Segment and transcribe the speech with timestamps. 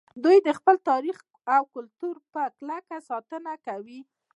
[0.23, 1.17] دوی د خپل تاریخ
[1.55, 3.99] او کلتور په کلکه ساتنه کوي